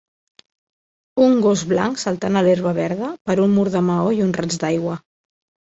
[1.25, 4.59] un gos blanc saltant a l'herba verda per un mur de maó i un raig
[4.67, 5.01] d'aigua